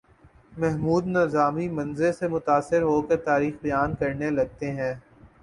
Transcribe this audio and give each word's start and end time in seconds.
محمود 0.53 1.07
نظامی 1.07 1.67
منظر 1.69 2.11
سے 2.11 2.27
متاثر 2.27 2.81
ہو 2.81 3.01
کر 3.01 3.17
تاریخ 3.25 3.61
بیان 3.61 3.95
کرنے 3.95 4.29
لگتے 4.31 4.71
ہیں 4.71 4.93